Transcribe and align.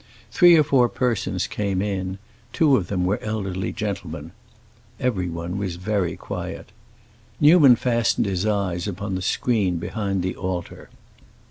Three 0.31 0.57
or 0.57 0.63
four 0.63 0.89
persons 0.89 1.45
came 1.45 1.79
in; 1.79 2.17
two 2.53 2.75
of 2.75 2.87
them 2.87 3.05
were 3.05 3.21
elderly 3.21 3.71
gentlemen. 3.71 4.31
Everyone 4.99 5.59
was 5.59 5.75
very 5.75 6.17
quiet. 6.17 6.71
Newman 7.39 7.75
fastened 7.75 8.25
his 8.25 8.43
eyes 8.43 8.87
upon 8.87 9.13
the 9.13 9.21
screen 9.21 9.77
behind 9.77 10.23
the 10.23 10.35
altar. 10.35 10.89